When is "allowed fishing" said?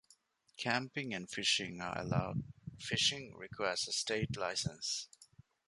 1.99-3.35